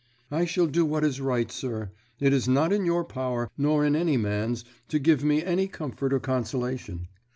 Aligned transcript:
"I 0.31 0.45
shall 0.45 0.65
do 0.65 0.83
what 0.83 1.03
is 1.03 1.21
right, 1.21 1.51
sir. 1.51 1.91
It 2.19 2.33
is 2.33 2.47
not 2.47 2.73
in 2.73 2.85
your 2.85 3.05
power, 3.05 3.51
nor 3.55 3.85
in 3.85 3.95
any 3.95 4.17
man's, 4.17 4.65
to 4.87 4.97
give 4.97 5.23
me 5.23 5.43
any 5.43 5.67
comfort 5.67 6.11
or 6.11 6.19
consolation. 6.19 7.07